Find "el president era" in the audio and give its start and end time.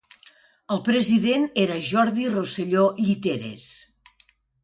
0.75-1.75